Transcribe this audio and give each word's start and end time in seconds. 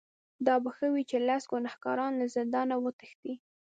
دا 0.45 0.55
به 0.63 0.69
ښه 0.77 0.87
وي 0.93 1.03
چې 1.09 1.17
لس 1.27 1.43
ګناهکاران 1.51 2.11
له 2.19 2.25
زندانه 2.35 2.75
وتښتي. 2.83 3.33